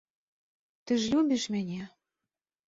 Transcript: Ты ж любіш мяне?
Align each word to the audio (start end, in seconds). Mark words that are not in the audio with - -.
Ты 0.85 0.97
ж 1.03 1.11
любіш 1.13 1.43
мяне? 1.57 1.79